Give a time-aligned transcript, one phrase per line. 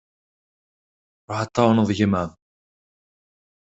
[1.27, 2.31] Ruḥ ad tεawneḍ gma-m.